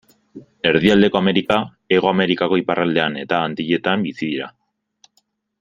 [0.69, 1.57] Erdialdeko Amerika,
[1.95, 4.53] Hego Amerikako iparraldean eta Antilletan bizi dira.